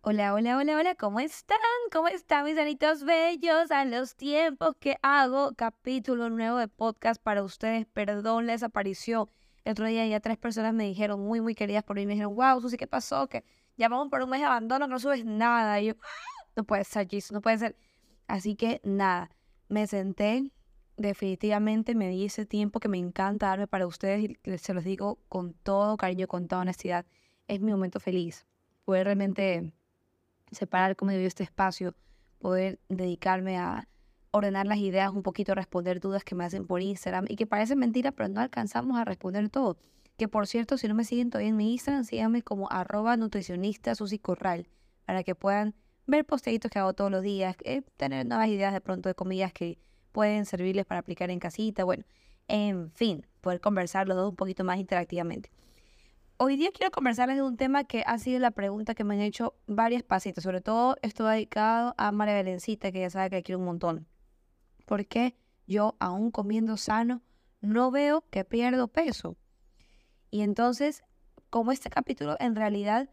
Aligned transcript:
Hola, 0.00 0.32
hola, 0.32 0.56
hola, 0.56 0.76
hola, 0.78 0.94
¿cómo 0.94 1.18
están? 1.18 1.58
¿Cómo 1.92 2.06
están 2.06 2.44
mis 2.44 2.56
anitos 2.56 3.04
bellos? 3.04 3.72
A 3.72 3.84
los 3.84 4.14
tiempos 4.14 4.76
que 4.78 4.96
hago 5.02 5.52
capítulo 5.56 6.30
nuevo 6.30 6.56
de 6.56 6.68
podcast 6.68 7.20
para 7.20 7.42
ustedes. 7.42 7.84
Perdón 7.86 8.46
la 8.46 8.52
desaparición. 8.52 9.28
El 9.64 9.72
otro 9.72 9.86
día 9.86 10.06
ya 10.06 10.20
tres 10.20 10.38
personas 10.38 10.72
me 10.72 10.84
dijeron, 10.84 11.20
muy, 11.20 11.40
muy 11.40 11.56
queridas 11.56 11.82
por 11.82 11.96
mí, 11.96 12.06
me 12.06 12.12
dijeron, 12.12 12.36
wow, 12.36 12.60
Susi, 12.60 12.76
¿qué 12.76 12.86
pasó? 12.86 13.28
Que 13.28 13.44
ya 13.76 13.88
vamos 13.88 14.08
por 14.08 14.22
un 14.22 14.30
mes 14.30 14.40
de 14.40 14.46
abandono, 14.46 14.86
no 14.86 15.00
subes 15.00 15.24
nada. 15.24 15.80
Y 15.80 15.88
yo, 15.88 15.94
ah, 16.00 16.46
no 16.56 16.64
puede 16.64 16.84
ser, 16.84 17.08
Jesus, 17.08 17.32
no 17.32 17.40
puede 17.42 17.58
ser. 17.58 17.76
Así 18.28 18.54
que 18.54 18.80
nada, 18.84 19.30
me 19.68 19.86
senté, 19.88 20.52
definitivamente 20.96 21.96
me 21.96 22.08
di 22.08 22.26
ese 22.26 22.46
tiempo 22.46 22.78
que 22.78 22.88
me 22.88 22.98
encanta 22.98 23.48
darme 23.48 23.66
para 23.66 23.86
ustedes 23.86 24.30
y 24.30 24.58
se 24.58 24.74
los 24.74 24.84
digo 24.84 25.18
con 25.28 25.54
todo 25.54 25.96
cariño, 25.96 26.28
con 26.28 26.46
toda 26.46 26.62
honestidad. 26.62 27.04
Es 27.48 27.60
mi 27.60 27.72
momento 27.72 27.98
feliz. 27.98 28.46
Poder 28.84 29.04
realmente 29.04 29.74
separar 30.52 30.96
cómo 30.96 31.10
debió 31.10 31.26
este 31.26 31.42
espacio, 31.42 31.94
poder 32.38 32.78
dedicarme 32.88 33.58
a 33.58 33.88
ordenar 34.30 34.66
las 34.66 34.78
ideas, 34.78 35.10
un 35.10 35.22
poquito 35.22 35.54
responder 35.54 36.00
dudas 36.00 36.24
que 36.24 36.34
me 36.34 36.44
hacen 36.44 36.66
por 36.66 36.82
Instagram 36.82 37.26
y 37.28 37.36
que 37.36 37.46
parecen 37.46 37.78
mentiras, 37.78 38.12
pero 38.16 38.28
no 38.28 38.40
alcanzamos 38.40 38.98
a 38.98 39.04
responder 39.04 39.48
todo. 39.48 39.76
Que 40.16 40.28
por 40.28 40.46
cierto, 40.46 40.76
si 40.78 40.88
no 40.88 40.94
me 40.94 41.04
siguen 41.04 41.30
todavía 41.30 41.50
en 41.50 41.56
mi 41.56 41.72
Instagram, 41.72 42.04
síganme 42.04 42.42
como 42.42 42.70
arroba 42.70 43.16
nutricionista 43.16 43.94
Susi 43.94 44.18
Corral, 44.18 44.68
para 45.04 45.22
que 45.22 45.34
puedan 45.34 45.74
ver 46.06 46.24
posteitos 46.24 46.70
que 46.70 46.78
hago 46.78 46.92
todos 46.94 47.10
los 47.10 47.22
días, 47.22 47.56
eh, 47.64 47.82
tener 47.96 48.26
nuevas 48.26 48.48
ideas 48.48 48.72
de 48.72 48.80
pronto 48.80 49.08
de 49.08 49.14
comidas 49.14 49.52
que 49.52 49.78
pueden 50.12 50.46
servirles 50.46 50.86
para 50.86 51.00
aplicar 51.00 51.30
en 51.30 51.38
casita, 51.38 51.84
bueno, 51.84 52.04
en 52.48 52.90
fin, 52.92 53.26
poder 53.40 53.60
conversar 53.60 54.08
los 54.08 54.16
dos 54.16 54.30
un 54.30 54.36
poquito 54.36 54.64
más 54.64 54.78
interactivamente. 54.78 55.50
Hoy 56.40 56.56
día 56.56 56.70
quiero 56.72 56.92
conversarles 56.92 57.34
de 57.34 57.42
un 57.42 57.56
tema 57.56 57.82
que 57.82 58.04
ha 58.06 58.16
sido 58.16 58.38
la 58.38 58.52
pregunta 58.52 58.94
que 58.94 59.02
me 59.02 59.14
han 59.14 59.22
hecho 59.22 59.56
varias 59.66 60.04
pasitas. 60.04 60.44
Sobre 60.44 60.60
todo 60.60 60.96
esto 61.02 61.26
dedicado 61.26 61.96
a 61.98 62.12
María 62.12 62.36
Belencita, 62.36 62.92
que 62.92 63.00
ya 63.00 63.10
sabe 63.10 63.30
que 63.30 63.36
la 63.36 63.42
quiero 63.42 63.58
un 63.58 63.64
montón. 63.64 64.06
¿Por 64.86 65.04
qué 65.06 65.34
yo, 65.66 65.96
aún 65.98 66.30
comiendo 66.30 66.76
sano, 66.76 67.22
no 67.60 67.90
veo 67.90 68.22
que 68.30 68.44
pierdo 68.44 68.86
peso? 68.86 69.36
Y 70.30 70.42
entonces, 70.42 71.02
como 71.50 71.72
este 71.72 71.90
capítulo 71.90 72.36
en 72.38 72.54
realidad 72.54 73.10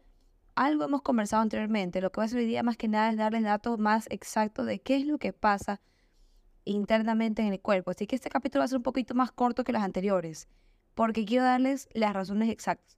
algo 0.54 0.84
hemos 0.84 1.02
conversado 1.02 1.42
anteriormente, 1.42 2.00
lo 2.00 2.12
que 2.12 2.20
voy 2.20 2.24
a 2.24 2.26
hacer 2.26 2.38
hoy 2.38 2.46
día 2.46 2.62
más 2.62 2.76
que 2.76 2.86
nada 2.86 3.10
es 3.10 3.16
darles 3.16 3.42
datos 3.42 3.76
más 3.76 4.06
exactos 4.08 4.66
de 4.66 4.78
qué 4.78 4.98
es 4.98 5.04
lo 5.04 5.18
que 5.18 5.32
pasa 5.32 5.80
internamente 6.64 7.42
en 7.42 7.52
el 7.52 7.60
cuerpo. 7.60 7.90
Así 7.90 8.06
que 8.06 8.14
este 8.14 8.30
capítulo 8.30 8.60
va 8.60 8.66
a 8.66 8.68
ser 8.68 8.76
un 8.76 8.84
poquito 8.84 9.16
más 9.16 9.32
corto 9.32 9.64
que 9.64 9.72
los 9.72 9.82
anteriores, 9.82 10.46
porque 10.94 11.24
quiero 11.24 11.42
darles 11.42 11.88
las 11.92 12.12
razones 12.12 12.50
exactas. 12.50 12.96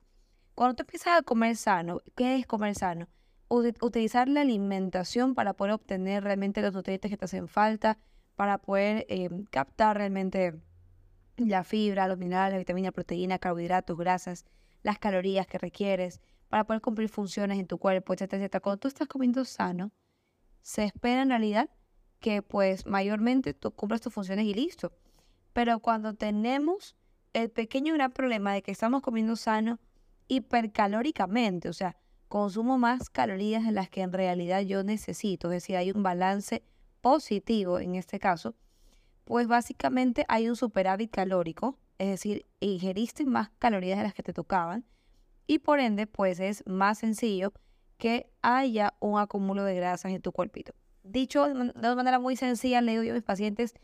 Cuando 0.59 0.75
tú 0.75 0.83
empiezas 0.83 1.17
a 1.17 1.23
comer 1.23 1.55
sano, 1.55 2.01
¿qué 2.17 2.34
es 2.34 2.45
comer 2.45 2.75
sano? 2.75 3.06
utilizar 3.48 4.27
la 4.27 4.41
alimentación 4.41 5.37
para 5.37 5.53
poder 5.53 5.75
obtener 5.75 6.25
realmente 6.25 6.62
los 6.62 6.75
nutrientes 6.75 7.09
que 7.09 7.17
te 7.17 7.27
hacen 7.27 7.47
falta, 7.47 7.97
para 8.34 8.59
poder 8.59 9.06
em, 9.09 9.45
captar 9.45 9.97
realmente 9.97 10.61
la 11.36 11.62
fibra, 11.62 12.09
los 12.09 12.19
minerales, 12.19 12.59
vitamina, 12.59 12.91
proteína, 12.91 13.39
carbohidratos, 13.39 13.97
grasas, 13.97 14.47
las 14.83 14.98
calorías 14.98 15.47
que 15.47 15.59
requieres, 15.59 16.20
para 16.48 16.64
poder 16.64 16.83
cumplir 16.83 17.09
funciones 17.09 17.61
en 17.61 17.69
tu 17.69 17.79
cuerpo, 17.79 18.12
etcétera, 18.12 18.42
etcétera. 18.42 18.61
Cuando 18.61 18.81
tú 18.81 18.89
estás 18.89 19.06
comiendo 19.06 19.45
sano, 19.45 19.92
se 20.62 20.83
espera 20.83 21.23
en 21.23 21.29
realidad 21.29 21.70
que 22.19 22.42
pues 22.42 22.84
mayormente 22.84 23.55
tú 23.55 23.70
cumplas 23.70 24.01
tus 24.01 24.12
funciones 24.12 24.45
y 24.45 24.55
listo. 24.55 24.91
Pero 25.53 25.79
cuando 25.79 26.14
tenemos 26.14 26.97
el 27.33 27.48
pequeño 27.48 27.95
gran 27.95 28.11
problema 28.11 28.53
de 28.53 28.62
que 28.62 28.73
estamos 28.73 29.03
comiendo 29.03 29.36
sano, 29.36 29.79
hipercalóricamente, 30.28 31.68
o 31.68 31.72
sea, 31.72 31.96
consumo 32.28 32.78
más 32.78 33.10
calorías 33.10 33.64
de 33.64 33.72
las 33.72 33.88
que 33.88 34.02
en 34.02 34.12
realidad 34.12 34.60
yo 34.60 34.84
necesito, 34.84 35.48
es 35.48 35.62
decir, 35.62 35.76
hay 35.76 35.90
un 35.90 36.02
balance 36.02 36.62
positivo 37.00 37.80
en 37.80 37.94
este 37.94 38.18
caso, 38.18 38.54
pues 39.24 39.46
básicamente 39.46 40.24
hay 40.28 40.48
un 40.48 40.56
superávit 40.56 41.10
calórico, 41.10 41.78
es 41.98 42.08
decir, 42.08 42.46
ingeriste 42.61 43.24
más 43.24 43.50
calorías 43.58 43.98
de 43.98 44.05
las 44.05 44.14
que 44.14 44.22
te 44.22 44.33
tocaban 44.33 44.84
y 45.46 45.58
por 45.58 45.80
ende 45.80 46.06
pues 46.06 46.38
es 46.40 46.62
más 46.67 46.98
sencillo 46.98 47.52
que 47.96 48.30
haya 48.42 48.94
un 49.00 49.18
acúmulo 49.18 49.64
de 49.64 49.74
grasas 49.74 50.12
en 50.12 50.22
tu 50.22 50.33
cuerpito. 50.33 50.72
Dicho 51.02 51.46
de 51.46 51.72
una 51.74 51.94
manera 51.94 52.18
muy 52.18 52.36
sencilla, 52.36 52.80
le 52.80 53.00
digo 53.00 53.12
a 53.12 53.14
mis 53.14 53.24
pacientes, 53.24 53.74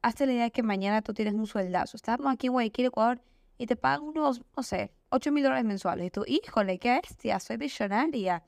hazte 0.00 0.26
la 0.26 0.32
idea 0.32 0.44
de 0.44 0.50
que 0.50 0.62
mañana 0.62 1.02
tú 1.02 1.14
tienes 1.14 1.34
un 1.34 1.46
sueldazo. 1.46 1.96
Estamos 1.96 2.26
aquí 2.32 2.48
en 2.48 2.54
Guayaquil, 2.54 2.86
Ecuador, 2.86 3.20
y 3.58 3.66
te 3.66 3.76
pagan 3.76 4.02
unos, 4.02 4.42
no 4.56 4.62
sé, 4.62 4.92
8 5.10 5.32
mil 5.32 5.42
dólares 5.44 5.64
mensuales. 5.64 6.06
Y 6.06 6.10
tú, 6.10 6.24
híjole, 6.26 6.78
qué 6.78 7.00
bestia, 7.00 7.38
soy 7.38 7.56
visionaria. 7.56 8.42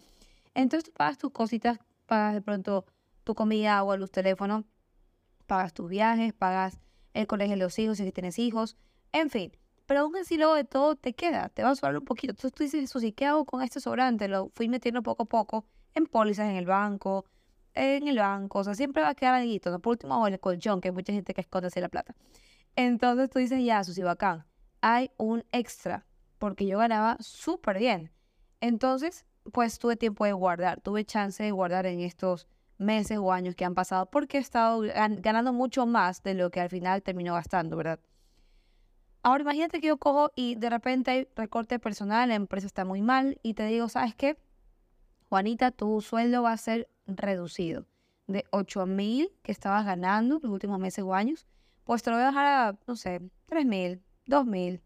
Entonces 0.54 0.84
tú 0.84 0.92
pagas 0.92 1.19
tus 1.19 1.31
cositas, 1.31 1.78
pagas 2.06 2.34
de 2.34 2.42
pronto 2.42 2.87
tu 3.22 3.34
comida, 3.34 3.78
agua, 3.78 3.97
luz, 3.97 4.10
teléfono, 4.10 4.65
pagas 5.47 5.72
tus 5.72 5.88
viajes, 5.88 6.32
pagas 6.32 6.81
el 7.12 7.26
colegio 7.26 7.56
de 7.56 7.62
los 7.62 7.78
hijos 7.78 7.98
si 7.98 8.12
tienes 8.12 8.38
hijos, 8.38 8.76
en 9.12 9.31
fin. 9.31 9.53
Pero 9.87 10.00
aún 10.00 10.16
así 10.16 10.37
luego 10.37 10.54
de 10.54 10.65
todo 10.65 10.97
te 10.97 11.12
queda, 11.12 11.48
te 11.50 11.62
va 11.62 11.71
a 11.71 11.75
sobrar 11.76 11.98
un 11.98 12.04
poquito. 12.04 12.32
Entonces 12.32 12.53
tú 12.53 12.62
dices, 12.65 12.91
sí, 12.91 13.12
¿qué 13.12 13.26
hago 13.26 13.44
con 13.44 13.62
este 13.62 13.81
sobrante? 13.81 14.28
Lo 14.28 14.48
fui 14.54 14.69
metiendo 14.69 15.03
poco 15.03 15.25
a 15.25 15.26
poco 15.26 15.66
en 15.94 16.06
pólizas 16.06 16.48
en 16.48 16.56
el 16.56 16.66
banco, 16.66 17.26
en 17.75 18.09
el 18.09 18.19
banco, 18.19 18.60
o 18.60 18.65
sea, 18.65 18.75
siempre 18.75 19.03
va 19.03 19.10
a 19.10 19.15
quedar 19.15 19.34
ahí, 19.34 19.60
¿no? 19.65 19.78
Por 19.81 19.92
último, 19.92 20.21
o 20.21 20.26
el 20.26 20.41
colchón, 20.41 20.81
que 20.81 20.88
hay 20.88 20.94
mucha 20.94 21.12
gente 21.12 21.34
que 21.34 21.41
esconde 21.42 21.69
así 21.69 21.81
la 21.81 21.88
plata. 21.88 22.15
Entonces 22.76 23.31
tú 23.31 23.38
dices, 23.38 23.62
ya, 23.65 23.84
Susi, 23.84 24.03
bacán 24.03 24.44
hay 24.87 25.11
un 25.17 25.47
extra, 25.50 26.05
porque 26.37 26.67
yo 26.67 26.77
ganaba 26.77 27.17
súper 27.19 27.78
bien. 27.78 28.12
Entonces, 28.61 29.25
pues 29.50 29.78
tuve 29.78 29.97
tiempo 29.97 30.27
de 30.27 30.34
guardar, 30.34 30.83
tuve 30.83 31.06
chance 31.06 31.43
de 31.43 31.50
guardar 31.53 31.87
en 31.87 32.00
estos 32.00 32.47
meses 32.77 33.17
o 33.17 33.33
años 33.33 33.55
que 33.55 33.65
han 33.65 33.75
pasado, 33.75 34.11
porque 34.11 34.37
he 34.37 34.41
estado 34.43 34.83
ganando 34.83 35.55
mucho 35.55 35.87
más 35.87 36.22
de 36.22 36.34
lo 36.34 36.50
que 36.50 36.61
al 36.61 36.69
final 36.69 37.03
terminó 37.03 37.33
gastando, 37.33 37.78
¿verdad? 37.78 37.99
Ahora 39.22 39.41
imagínate 39.41 39.81
que 39.81 39.87
yo 39.87 39.97
cojo 39.97 40.33
y 40.37 40.56
de 40.56 40.69
repente 40.69 41.11
hay 41.11 41.28
recorte 41.34 41.78
personal, 41.78 42.28
la 42.28 42.34
empresa 42.34 42.66
está 42.66 42.84
muy 42.84 43.01
mal 43.01 43.39
y 43.43 43.55
te 43.55 43.65
digo, 43.65 43.89
¿sabes 43.89 44.15
qué? 44.15 44.37
Juanita, 45.31 45.71
tu 45.71 46.03
sueldo 46.03 46.43
va 46.43 46.53
a 46.53 46.59
ser 46.59 46.91
reducido. 47.06 47.87
De 48.27 48.45
8 48.51 48.84
mil 48.84 49.33
que 49.43 49.53
estabas 49.53 49.87
ganando 49.87 50.41
los 50.43 50.53
últimos 50.53 50.78
meses 50.78 51.05
o 51.05 51.15
años, 51.15 51.47
pues 51.84 52.03
te 52.03 52.11
lo 52.11 52.16
voy 52.16 52.25
a 52.25 52.27
dejar 52.27 52.47
a, 52.47 52.78
no 52.87 52.97
sé, 52.97 53.22
3 53.47 53.65
mil, 53.65 54.03
2000, 54.27 54.83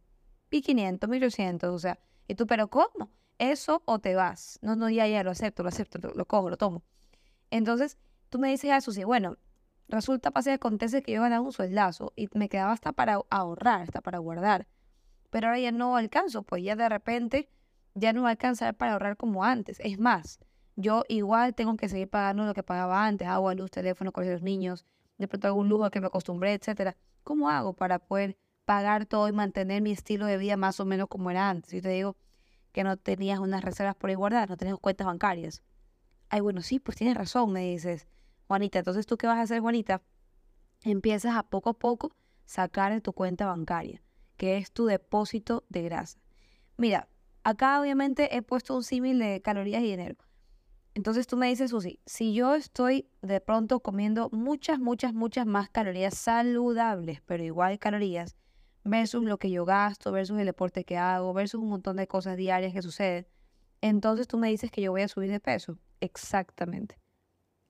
1500, 0.50 1.08
1800, 1.08 1.74
o 1.74 1.78
sea, 1.78 1.98
y 2.26 2.34
tú, 2.34 2.46
pero 2.46 2.68
¿cómo? 2.68 3.10
Eso 3.38 3.82
o 3.86 3.98
te 3.98 4.14
vas. 4.14 4.58
No, 4.62 4.76
no, 4.76 4.90
ya, 4.90 5.06
ya, 5.06 5.22
lo 5.22 5.30
acepto, 5.30 5.62
lo 5.62 5.68
acepto, 5.68 5.98
lo, 5.98 6.24
cojo, 6.26 6.50
lo 6.50 6.56
tomo. 6.56 6.82
Entonces, 7.50 7.98
tú 8.28 8.38
me 8.38 8.50
dices 8.50 8.70
a 8.70 8.80
sí, 8.80 9.04
bueno, 9.04 9.38
resulta, 9.88 10.30
pasa 10.30 10.50
y 10.50 10.54
acontece 10.54 11.02
que 11.02 11.12
yo 11.12 11.22
ganaba 11.22 11.42
un 11.42 11.52
sueldazo 11.52 12.12
y 12.16 12.28
me 12.34 12.48
quedaba 12.48 12.72
hasta 12.72 12.92
para 12.92 13.20
ahorrar, 13.30 13.82
hasta 13.82 14.00
para 14.00 14.18
guardar. 14.18 14.66
Pero 15.30 15.48
ahora 15.48 15.60
ya 15.60 15.72
no 15.72 15.96
alcanzo, 15.96 16.42
pues 16.42 16.62
ya 16.62 16.76
de 16.76 16.88
repente 16.88 17.48
ya 17.94 18.12
no 18.12 18.22
va 18.22 18.28
a 18.28 18.30
alcanzar 18.32 18.76
para 18.76 18.92
ahorrar 18.92 19.16
como 19.16 19.44
antes. 19.44 19.78
Es 19.80 19.98
más, 19.98 20.40
yo 20.76 21.04
igual 21.08 21.54
tengo 21.54 21.76
que 21.76 21.88
seguir 21.88 22.08
pagando 22.08 22.44
lo 22.44 22.54
que 22.54 22.62
pagaba 22.62 23.06
antes, 23.06 23.28
agua, 23.28 23.54
luz, 23.54 23.70
teléfono, 23.70 24.12
colegio 24.12 24.30
de 24.30 24.36
los 24.36 24.44
niños, 24.44 24.86
de 25.18 25.28
pronto 25.28 25.48
algún 25.48 25.68
lujo 25.68 25.90
que 25.90 26.00
me 26.00 26.06
acostumbré, 26.06 26.54
etcétera. 26.54 26.96
¿Cómo 27.24 27.50
hago 27.50 27.72
para 27.72 27.98
poder 27.98 28.38
pagar 28.68 29.06
todo 29.06 29.26
y 29.28 29.32
mantener 29.32 29.80
mi 29.80 29.92
estilo 29.92 30.26
de 30.26 30.36
vida 30.36 30.58
más 30.58 30.78
o 30.78 30.84
menos 30.84 31.08
como 31.08 31.30
era 31.30 31.48
antes. 31.48 31.72
Y 31.72 31.80
te 31.80 31.88
digo 31.88 32.18
que 32.72 32.84
no 32.84 32.98
tenías 32.98 33.38
unas 33.38 33.64
reservas 33.64 33.96
por 33.96 34.10
ahí 34.10 34.14
guardadas, 34.14 34.50
no 34.50 34.58
tenías 34.58 34.76
cuentas 34.78 35.06
bancarias. 35.06 35.62
Ay, 36.28 36.40
bueno, 36.40 36.60
sí, 36.60 36.78
pues 36.78 36.98
tienes 36.98 37.16
razón, 37.16 37.50
me 37.50 37.62
dices, 37.62 38.06
Juanita. 38.46 38.80
Entonces, 38.80 39.06
¿tú 39.06 39.16
qué 39.16 39.26
vas 39.26 39.38
a 39.38 39.40
hacer, 39.40 39.62
Juanita? 39.62 40.02
Empiezas 40.82 41.34
a 41.34 41.44
poco 41.44 41.70
a 41.70 41.78
poco 41.78 42.14
sacar 42.44 42.92
de 42.92 43.00
tu 43.00 43.14
cuenta 43.14 43.46
bancaria, 43.46 44.02
que 44.36 44.58
es 44.58 44.70
tu 44.70 44.84
depósito 44.84 45.64
de 45.70 45.84
grasa. 45.84 46.18
Mira, 46.76 47.08
acá 47.44 47.80
obviamente 47.80 48.36
he 48.36 48.42
puesto 48.42 48.76
un 48.76 48.84
símil 48.84 49.18
de 49.18 49.40
calorías 49.40 49.82
y 49.82 49.86
dinero. 49.86 50.16
Entonces 50.92 51.26
tú 51.26 51.38
me 51.38 51.48
dices, 51.48 51.70
Susi, 51.70 52.00
si 52.04 52.34
yo 52.34 52.54
estoy 52.54 53.08
de 53.22 53.40
pronto 53.40 53.80
comiendo 53.80 54.28
muchas, 54.30 54.78
muchas, 54.78 55.14
muchas 55.14 55.46
más 55.46 55.70
calorías 55.70 56.12
saludables, 56.18 57.22
pero 57.24 57.42
igual 57.42 57.78
calorías, 57.78 58.36
versus 58.88 59.24
lo 59.24 59.38
que 59.38 59.50
yo 59.50 59.64
gasto, 59.64 60.12
versus 60.12 60.38
el 60.38 60.46
deporte 60.46 60.84
que 60.84 60.96
hago, 60.96 61.32
versus 61.32 61.60
un 61.60 61.68
montón 61.68 61.96
de 61.96 62.06
cosas 62.06 62.36
diarias 62.36 62.72
que 62.72 62.82
suceden, 62.82 63.26
entonces 63.80 64.26
tú 64.26 64.38
me 64.38 64.48
dices 64.48 64.70
que 64.70 64.82
yo 64.82 64.90
voy 64.90 65.02
a 65.02 65.08
subir 65.08 65.30
de 65.30 65.40
peso. 65.40 65.78
Exactamente. 66.00 66.98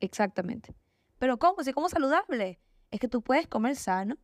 Exactamente. 0.00 0.74
Pero 1.18 1.38
¿cómo? 1.38 1.62
Si 1.62 1.72
como 1.72 1.88
saludable. 1.88 2.60
Es 2.90 3.00
que 3.00 3.08
tú 3.08 3.22
puedes 3.22 3.46
comer 3.46 3.76
sano 3.76 4.16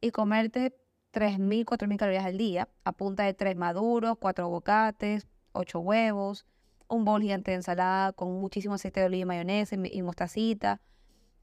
y 0.00 0.10
comerte 0.10 0.76
3.000, 1.12 1.64
4.000 1.64 1.96
calorías 1.96 2.24
al 2.24 2.36
día 2.36 2.68
a 2.84 2.92
punta 2.92 3.24
de 3.24 3.34
3 3.34 3.56
maduros, 3.56 4.16
4 4.20 4.44
aguacates, 4.44 5.26
8 5.52 5.80
huevos, 5.80 6.46
un 6.88 7.04
bol 7.04 7.22
gigante 7.22 7.50
de 7.50 7.56
ensalada 7.56 8.12
con 8.12 8.40
muchísimo 8.40 8.74
aceite 8.74 9.00
de 9.00 9.06
oliva 9.06 9.22
y 9.22 9.24
mayonesa 9.24 9.76
y 9.76 10.02
mostacita, 10.02 10.80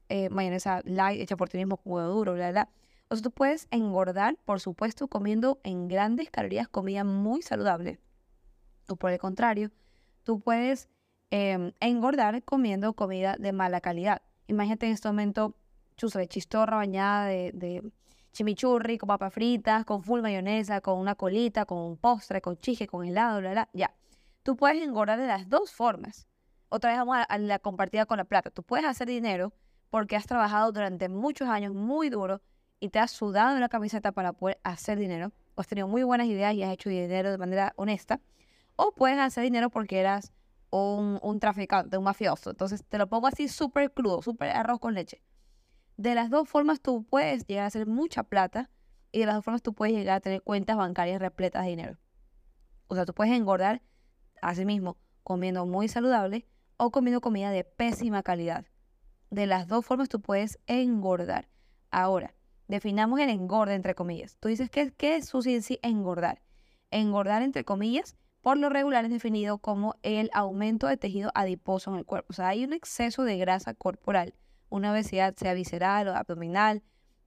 eh, 0.08 0.30
mayonesa 0.30 0.80
light 0.84 1.20
hecha 1.20 1.36
por 1.36 1.48
ti 1.48 1.58
mismo 1.58 1.76
con 1.76 1.92
huevo 1.92 2.08
duro, 2.08 2.34
bla, 2.34 2.50
bla. 2.50 2.70
O 3.14 3.22
tú 3.22 3.30
puedes 3.30 3.68
engordar, 3.70 4.36
por 4.44 4.58
supuesto, 4.58 5.06
comiendo 5.06 5.60
en 5.62 5.86
grandes 5.86 6.30
calorías 6.30 6.66
comida 6.66 7.04
muy 7.04 7.42
saludable. 7.42 8.00
O 8.88 8.96
por 8.96 9.12
el 9.12 9.20
contrario, 9.20 9.70
tú 10.24 10.40
puedes 10.40 10.88
em, 11.30 11.70
engordar 11.78 12.42
comiendo 12.42 12.94
comida 12.94 13.36
de 13.38 13.52
mala 13.52 13.80
calidad. 13.80 14.22
Imagínate 14.48 14.86
en 14.86 14.92
este 14.92 15.06
momento, 15.06 15.54
chusre, 15.96 16.26
chistorra 16.26 16.76
bañada 16.76 17.26
de, 17.26 17.52
de 17.54 17.92
chimichurri, 18.32 18.98
con 18.98 19.06
papas 19.06 19.32
fritas, 19.32 19.84
con 19.84 20.02
full 20.02 20.20
mayonesa, 20.20 20.80
con 20.80 20.98
una 20.98 21.14
colita, 21.14 21.66
con 21.66 21.78
un 21.78 21.96
postre, 21.96 22.40
con 22.40 22.58
chije, 22.58 22.88
con 22.88 23.06
helado, 23.06 23.38
bla, 23.38 23.52
bla, 23.52 23.68
ya. 23.72 23.94
Tú 24.42 24.56
puedes 24.56 24.82
engordar 24.82 25.20
de 25.20 25.28
las 25.28 25.48
dos 25.48 25.70
formas. 25.72 26.26
Otra 26.68 26.90
vez 26.90 26.98
vamos 26.98 27.18
a, 27.28 27.38
la 27.38 27.60
compartida 27.60 28.06
con 28.06 28.18
la 28.18 28.24
plata. 28.24 28.50
Tú 28.50 28.64
puedes 28.64 28.84
hacer 28.84 29.06
dinero 29.06 29.52
porque 29.88 30.16
has 30.16 30.26
trabajado 30.26 30.72
durante 30.72 31.08
muchos 31.08 31.48
años 31.48 31.74
muy 31.74 32.10
duro 32.10 32.42
y 32.80 32.90
te 32.90 32.98
has 32.98 33.10
sudado 33.10 33.58
la 33.58 33.68
camiseta 33.68 34.12
para 34.12 34.32
poder 34.32 34.58
hacer 34.64 34.98
dinero. 34.98 35.32
O 35.54 35.60
has 35.60 35.66
tenido 35.66 35.88
muy 35.88 36.02
buenas 36.02 36.26
ideas 36.26 36.54
y 36.54 36.62
has 36.62 36.72
hecho 36.72 36.88
dinero 36.90 37.30
de 37.30 37.38
manera 37.38 37.72
honesta. 37.76 38.20
O 38.76 38.92
puedes 38.92 39.18
hacer 39.18 39.44
dinero 39.44 39.70
porque 39.70 40.00
eras 40.00 40.32
un, 40.70 41.18
un 41.22 41.40
traficante, 41.40 41.96
un 41.96 42.04
mafioso. 42.04 42.50
Entonces 42.50 42.84
te 42.84 42.98
lo 42.98 43.08
pongo 43.08 43.26
así 43.26 43.48
súper 43.48 43.92
crudo, 43.92 44.22
súper 44.22 44.50
arroz 44.50 44.80
con 44.80 44.94
leche. 44.94 45.22
De 45.96 46.14
las 46.14 46.28
dos 46.28 46.48
formas 46.48 46.80
tú 46.80 47.04
puedes 47.04 47.46
llegar 47.46 47.64
a 47.64 47.68
hacer 47.68 47.86
mucha 47.86 48.24
plata 48.24 48.70
y 49.12 49.20
de 49.20 49.26
las 49.26 49.36
dos 49.36 49.44
formas 49.44 49.62
tú 49.62 49.74
puedes 49.74 49.94
llegar 49.94 50.16
a 50.16 50.20
tener 50.20 50.42
cuentas 50.42 50.76
bancarias 50.76 51.20
repletas 51.20 51.62
de 51.62 51.70
dinero. 51.70 51.98
O 52.88 52.96
sea, 52.96 53.06
tú 53.06 53.14
puedes 53.14 53.32
engordar 53.32 53.80
así 54.42 54.64
mismo 54.64 54.98
comiendo 55.22 55.66
muy 55.66 55.88
saludable 55.88 56.46
o 56.76 56.90
comiendo 56.90 57.20
comida 57.20 57.50
de 57.50 57.64
pésima 57.64 58.22
calidad. 58.22 58.66
De 59.30 59.46
las 59.46 59.68
dos 59.68 59.86
formas 59.86 60.08
tú 60.08 60.20
puedes 60.20 60.58
engordar. 60.66 61.48
Ahora, 61.90 62.34
definamos 62.68 63.20
el 63.20 63.30
engorde 63.30 63.74
entre 63.74 63.94
comillas. 63.94 64.36
Tú 64.40 64.48
dices, 64.48 64.70
que 64.70 64.92
¿qué 64.92 65.16
es 65.16 65.26
su 65.28 65.42
sí 65.42 65.78
engordar? 65.82 66.42
Engordar 66.90 67.42
entre 67.42 67.64
comillas, 67.64 68.16
por 68.40 68.58
lo 68.58 68.68
regular 68.68 69.04
es 69.04 69.10
definido 69.10 69.58
como 69.58 69.96
el 70.02 70.30
aumento 70.32 70.86
de 70.86 70.96
tejido 70.96 71.30
adiposo 71.34 71.90
en 71.90 71.98
el 71.98 72.04
cuerpo. 72.04 72.28
O 72.30 72.34
sea, 72.34 72.48
hay 72.48 72.64
un 72.64 72.72
exceso 72.72 73.24
de 73.24 73.38
grasa 73.38 73.74
corporal 73.74 74.34
una 74.74 74.90
obesidad 74.90 75.34
sea 75.36 75.54
visceral 75.54 76.08
o 76.08 76.14
abdominal, 76.14 76.82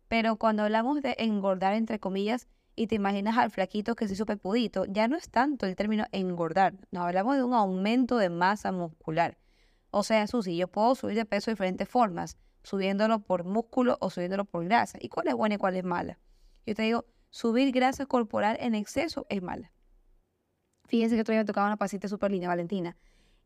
pero 0.09 0.35
cuando 0.35 0.63
hablamos 0.63 1.01
de 1.01 1.15
engordar 1.17 1.73
entre 1.73 1.99
comillas 1.99 2.47
y 2.75 2.87
te 2.87 2.95
imaginas 2.95 3.37
al 3.37 3.51
flaquito 3.51 3.95
que 3.95 4.07
se 4.07 4.13
hizo 4.13 4.25
pepudito, 4.25 4.85
ya 4.85 5.07
no 5.07 5.15
es 5.15 5.29
tanto 5.29 5.65
el 5.65 5.77
término 5.77 6.05
engordar, 6.11 6.73
nos 6.91 7.05
hablamos 7.05 7.37
de 7.37 7.43
un 7.43 7.53
aumento 7.53 8.17
de 8.17 8.29
masa 8.29 8.71
muscular. 8.71 9.37
O 9.91 10.03
sea, 10.03 10.27
Susi, 10.27 10.57
yo 10.57 10.67
puedo 10.67 10.93
subir 10.95 11.15
de 11.15 11.25
peso 11.25 11.49
de 11.49 11.53
diferentes 11.53 11.87
formas, 11.87 12.37
subiéndolo 12.67 13.19
por 13.19 13.43
músculo 13.43 13.97
o 14.01 14.09
subiéndolo 14.09 14.45
por 14.45 14.65
grasa. 14.65 14.97
¿Y 15.01 15.09
cuál 15.09 15.27
es 15.27 15.35
buena 15.35 15.55
y 15.55 15.57
cuál 15.57 15.75
es 15.75 15.83
mala? 15.83 16.19
Yo 16.65 16.75
te 16.75 16.81
digo, 16.81 17.05
subir 17.29 17.71
grasa 17.71 18.05
corporal 18.05 18.57
en 18.59 18.75
exceso 18.75 19.25
es 19.29 19.41
mala. 19.41 19.71
Fíjense 20.87 21.15
que 21.15 21.23
todavía 21.23 21.43
me 21.43 21.47
tocaba 21.47 21.67
una 21.67 21.77
paciente 21.77 22.07
súper 22.07 22.31
linda, 22.31 22.47
Valentina 22.47 22.97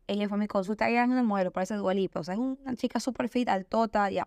ella 0.06 0.28
fue 0.28 0.38
mi 0.38 0.46
consulta, 0.46 0.88
ella 0.88 1.04
es 1.04 1.10
una 1.10 1.22
modelo, 1.22 1.50
parece 1.52 1.74
dualipa, 1.74 2.20
o 2.20 2.24
sea, 2.24 2.34
es 2.34 2.40
una 2.40 2.74
chica 2.76 3.00
súper 3.00 3.28
fit, 3.28 3.48
altota, 3.48 4.10
ya. 4.10 4.26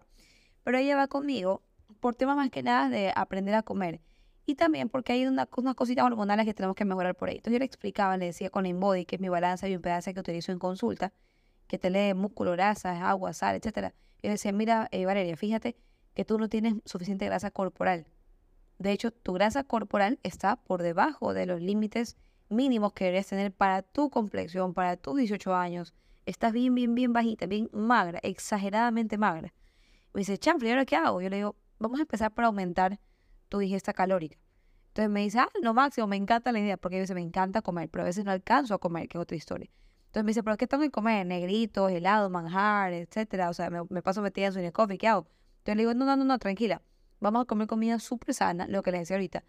Pero 0.64 0.78
ella 0.78 0.96
va 0.96 1.08
conmigo 1.08 1.62
por 2.00 2.16
temas 2.16 2.36
más 2.36 2.50
que 2.50 2.64
nada 2.64 2.90
de 2.90 3.12
aprender 3.16 3.56
a 3.56 3.64
comer. 3.64 4.02
Y 4.46 4.56
también 4.56 4.90
porque 4.90 5.14
hay 5.14 5.26
una, 5.26 5.50
unas 5.58 5.76
cositas 5.76 6.06
hormonales 6.06 6.46
que 6.46 6.54
tenemos 6.54 6.76
que 6.76 6.86
mejorar 6.86 7.16
por 7.16 7.30
ahí. 7.30 7.38
Entonces 7.38 7.54
yo 7.54 7.60
le 7.60 7.66
explicaba, 7.66 8.18
le 8.18 8.28
decía 8.28 8.50
con 8.50 8.66
InBody, 8.66 9.06
que 9.06 9.16
es 9.16 9.22
mi 9.22 9.30
balanza 9.30 9.68
y 9.68 9.76
un 9.76 9.82
pedazo 9.82 10.14
que 10.14 10.20
utilizo 10.20 10.52
en 10.52 10.60
consulta, 10.60 11.14
que 11.68 11.78
te 11.78 11.90
lee 11.90 12.14
músculo, 12.14 12.52
grasa, 12.52 13.10
agua, 13.10 13.34
sal, 13.34 13.56
etcétera. 13.56 13.94
Yo 14.22 14.30
le 14.30 14.32
decía, 14.32 14.52
mira, 14.52 14.88
eh, 14.92 15.06
Valeria, 15.06 15.36
fíjate 15.38 15.76
que 16.14 16.26
tú 16.26 16.38
no 16.40 16.50
tienes 16.50 16.76
suficiente 16.86 17.26
grasa 17.26 17.52
corporal. 17.52 18.08
De 18.78 18.92
hecho, 18.92 19.12
tu 19.12 19.34
grasa 19.34 19.64
corporal 19.64 20.20
está 20.24 20.58
por 20.58 20.82
debajo 20.82 21.34
de 21.34 21.46
los 21.46 21.62
límites 21.62 22.18
mínimos 22.50 22.94
que 22.94 23.06
deberías 23.06 23.28
tener 23.28 23.52
para 23.52 23.82
tu 23.82 24.10
complexión, 24.10 24.74
para 24.74 24.98
tus 24.98 25.18
18 25.18 25.56
años. 25.56 25.94
Estás 26.26 26.54
bien, 26.54 26.74
bien, 26.76 26.96
bien 26.96 27.14
bajita, 27.14 27.46
bien 27.46 27.70
magra, 27.72 28.20
exageradamente 28.24 29.18
magra. 29.18 29.54
Me 30.14 30.20
dice, 30.20 30.38
chanfle, 30.38 30.70
¿y 30.70 30.72
ahora 30.72 30.86
qué 30.86 30.96
hago? 30.96 31.22
Yo 31.22 31.30
le 31.30 31.38
digo, 31.38 31.56
vamos 31.80 32.00
a 32.00 32.04
empezar 32.04 32.34
por 32.34 32.46
aumentar 32.46 33.00
tu 33.50 33.60
digesta 33.60 33.94
calórica. 33.94 34.38
Entonces 34.88 35.10
me 35.10 35.22
dice, 35.22 35.40
ah, 35.40 35.50
no, 35.62 35.74
Máximo, 35.74 36.08
me 36.08 36.16
encanta 36.16 36.52
la 36.52 36.60
idea, 36.60 36.78
porque 36.78 36.98
a 36.98 37.00
veces 37.02 37.16
me 37.16 37.22
encanta 37.22 37.62
comer, 37.62 37.90
pero 37.90 38.04
a 38.04 38.06
veces 38.06 38.24
no 38.24 38.32
alcanzo 38.32 38.74
a 38.74 38.80
comer, 38.80 39.08
que 39.08 39.18
es 39.18 39.22
otra 39.22 39.36
historia. 39.36 39.70
Entonces 40.16 40.24
me 40.24 40.30
dice, 40.30 40.44
¿pero 40.44 40.56
qué 40.56 40.66
tengo 40.66 40.82
que 40.82 40.92
comer? 40.92 41.26
Negritos, 41.26 41.92
helado, 41.92 42.30
manjar, 42.30 42.94
etcétera. 42.94 43.50
O 43.50 43.54
sea, 43.54 43.70
me, 43.70 44.02
paso 44.02 44.22
metida 44.22 44.46
en 44.46 44.54
su 44.54 44.72
coffee, 44.72 44.98
¿qué 44.98 45.10
hago? 45.10 45.28
Entonces 45.58 45.76
le 45.76 45.82
digo, 45.82 45.94
no, 45.94 46.06
no, 46.06 46.16
no, 46.16 46.24
no, 46.24 46.40
tranquila. 46.40 46.82
Vamos 47.20 47.42
a 47.42 47.46
comer 47.46 47.68
comida 47.68 48.00
súper 48.00 48.34
sana, 48.34 48.66
lo 48.68 48.82
que 48.82 48.92
les 48.92 49.02
decía 49.02 49.18
ahorita 49.18 49.44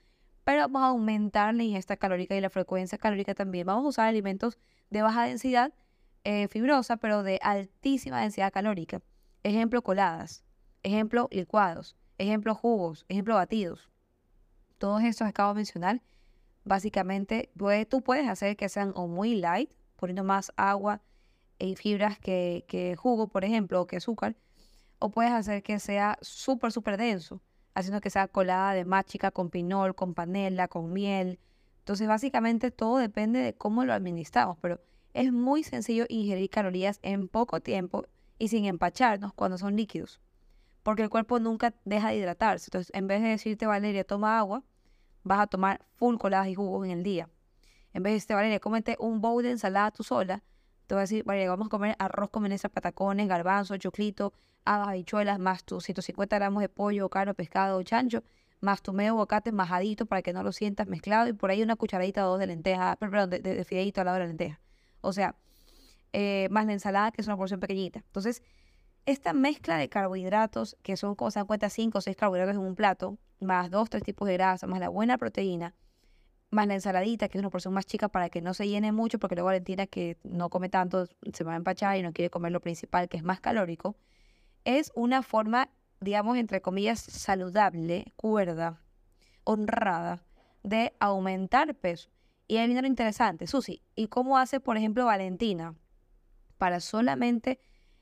pero 0.47 0.61
vamos 0.61 0.83
a 0.83 0.87
aumentar 0.87 1.53
la 1.57 1.65
ingesta 1.65 1.97
calórica 1.97 2.37
y 2.37 2.41
la 2.41 2.51
frecuencia 2.51 2.99
calórica 2.99 3.35
también. 3.35 3.67
Vamos 3.67 3.85
a 3.85 3.89
usar 3.89 4.07
alimentos 4.07 4.59
de 4.91 5.03
baja 5.03 5.25
densidad 5.25 5.75
eh, 6.23 6.47
fibrosa, 6.47 6.99
pero 6.99 7.25
de 7.25 7.41
altísima 7.43 8.21
densidad 8.21 8.53
calórica. 8.53 9.03
Ejemplo, 9.43 9.83
coladas. 9.83 10.45
Ejemplo, 10.85 11.29
licuados. 11.33 11.97
Ejemplo, 12.19 12.55
jugos. 12.55 13.05
Ejemplo, 13.09 13.35
batidos. 13.35 13.91
Todos 14.79 15.03
estos 15.03 15.27
acabo 15.27 15.49
de 15.49 15.57
mencionar, 15.57 16.01
básicamente, 16.63 17.51
tú 17.89 18.03
puedes 18.03 18.29
hacer 18.29 18.57
que 18.57 18.69
sean 18.69 18.93
o 18.95 19.09
muy 19.09 19.35
light, 19.35 19.73
poniendo 19.97 20.25
más 20.25 20.53
agua 20.57 21.03
y 21.59 21.77
fibras 21.77 22.19
que, 22.19 22.65
que 22.69 22.97
jugo, 22.97 23.29
por 23.29 23.45
ejemplo, 23.45 23.81
o 23.81 23.87
que 23.87 23.97
azúcar, 23.97 24.37
o 24.99 25.11
puedes 25.11 25.33
hacer 25.33 25.63
que 25.63 25.79
sea 25.79 26.19
súper, 26.21 26.73
súper 26.73 26.97
denso 26.97 27.41
haciendo 27.77 28.01
que 28.01 28.09
sea 28.09 28.27
colada 28.27 28.73
de 28.73 28.87
máchica 28.87 29.31
con 29.31 29.51
pinol, 29.51 29.95
con 29.95 30.15
panela, 30.15 30.67
con 30.67 30.95
miel. 30.95 31.39
Entonces, 31.81 32.09
básicamente 32.09 32.71
todo 32.71 32.97
depende 32.97 33.39
de 33.39 33.55
cómo 33.55 33.85
lo 33.85 33.93
administramos, 33.93 34.57
pero 34.63 34.81
es 35.13 35.31
muy 35.31 35.63
sencillo 35.63 36.07
ingerir 36.09 36.49
calorías 36.49 36.99
en 37.03 37.29
poco 37.29 37.61
tiempo 37.61 38.07
y 38.39 38.49
sin 38.49 38.65
empacharnos 38.65 39.35
cuando 39.35 39.59
son 39.59 39.77
líquidos, 39.77 40.21
porque 40.83 41.03
el 41.03 41.11
cuerpo 41.11 41.39
nunca 41.39 41.75
deja 41.85 42.09
de 42.09 42.17
hidratarse. 42.17 42.69
Entonces, 42.69 42.91
en 42.95 43.09
vez 43.09 43.21
de 43.21 43.29
decirte, 43.29 43.67
Valeria, 43.67 44.05
toma 44.05 44.39
agua, 44.39 44.65
vas 45.23 45.41
a 45.41 45.47
tomar 45.47 45.85
full 45.97 46.17
coladas 46.17 46.49
y 46.49 46.55
jugos 46.55 46.87
en 46.87 46.93
el 46.93 47.03
día. 47.03 47.29
En 47.97 48.03
vez 48.03 48.11
de 48.11 48.15
decirte, 48.17 48.35
Valeria, 48.35 48.61
cómete 48.61 48.97
un 48.99 49.23
bowl 49.23 49.43
de 49.43 49.53
ensalada 49.53 49.91
tú 49.91 50.03
sola, 50.03 50.43
te 50.87 50.95
voy 50.95 50.99
a 50.99 51.05
decir, 51.05 51.25
Valeria, 51.25 51.49
vamos 51.49 51.69
a 51.69 51.71
comer 51.71 51.97
arroz 51.99 52.29
con 52.29 52.47
patacones, 52.75 53.27
garbanzo, 53.27 53.75
choclito, 53.79 54.35
habas, 54.67 54.89
habichuelas, 54.89 55.39
más 55.39 55.65
tus 55.65 55.85
150 55.85 56.37
gramos 56.37 56.61
de 56.61 56.69
pollo, 56.69 57.09
carne, 57.09 57.33
pescado 57.33 57.79
o 57.79 57.83
chancho, 57.83 58.23
más 58.61 58.83
tu 58.83 58.93
medio 58.93 59.15
bocate 59.15 59.51
majadito 59.51 60.05
para 60.05 60.21
que 60.21 60.35
no 60.35 60.43
lo 60.43 60.53
sientas 60.53 60.89
mezclado 60.89 61.29
y 61.29 61.33
por 61.33 61.51
ahí 61.51 61.63
una 61.63 61.75
cucharadita 61.75 62.27
o 62.27 62.33
dos 62.33 62.39
de 62.39 62.49
lenteja, 62.49 62.97
perdón, 62.97 63.31
de, 63.31 63.39
de, 63.39 63.65
fideito 63.65 64.03
al 64.03 64.05
lado 64.05 64.17
de 64.17 64.25
la 64.25 64.27
lenteja. 64.27 64.61
O 65.01 65.15
sea, 65.15 65.35
eh, 66.13 66.49
más 66.51 66.67
la 66.67 66.75
ensalada, 66.75 67.13
que 67.13 67.23
es 67.23 67.27
una 67.27 67.39
porción 67.39 67.61
pequeñita. 67.61 68.01
Entonces, 68.01 68.43
esta 69.07 69.33
mezcla 69.33 69.79
de 69.79 69.89
carbohidratos, 69.89 70.77
que 70.83 70.99
son, 70.99 71.15
como 71.15 71.31
se 71.31 71.39
dan 71.39 71.47
cuenta, 71.47 71.71
5 71.71 71.97
o 71.97 72.01
6 72.03 72.15
carbohidratos 72.15 72.57
en 72.57 72.61
un 72.61 72.75
plato, 72.75 73.17
más 73.41 73.71
dos, 73.71 73.89
tres 73.89 74.03
tipos 74.03 74.29
de 74.29 74.35
grasa, 74.35 74.67
más 74.67 74.81
la 74.81 74.91
buena 74.91 75.17
proteína, 75.17 75.75
más 76.57 76.67
la 76.67 76.75
ensaladita, 76.75 77.29
que 77.29 77.39
es 77.39 77.41
una 77.41 77.51
porción 77.51 77.73
más 77.75 77.87
chica 77.87 78.09
para 78.09 78.29
que 78.31 78.41
no 78.43 78.55
se 78.55 78.69
llene 78.69 78.91
mucho, 78.91 79.19
porque 79.21 79.37
luego 79.37 79.47
Valentina, 79.47 79.87
que 79.87 80.17
no 80.25 80.51
come 80.51 80.69
tanto, 80.69 81.07
se 81.33 81.45
va 81.45 81.53
a 81.53 81.57
empachar 81.57 81.97
y 81.97 82.03
no 82.03 82.13
quiere 82.13 82.31
comer 82.31 82.51
lo 82.51 82.61
principal, 82.61 83.09
que 83.09 83.17
es 83.17 83.23
más 83.23 83.41
calórico 83.41 83.97
es 84.67 84.91
una 84.97 85.23
forma, 85.23 85.71
digamos, 86.01 86.37
entre 86.37 86.61
comillas, 86.61 87.01
saludable, 87.01 88.13
cuerda, 88.17 88.83
honrada, 89.45 90.25
de 90.65 90.93
aumentar 90.99 91.73
peso. 91.77 92.11
Y 92.49 92.57
ahí 92.57 92.67
viene 92.67 92.83
lo 92.83 92.89
interesante, 92.89 93.47
Susi, 93.47 93.81
¿y 93.95 94.09
cómo 94.09 94.39
hace, 94.39 94.61
por 94.61 94.77
ejemplo, 94.77 95.07
Valentina 95.07 95.75
para 96.59 96.81
solamente 96.81 97.61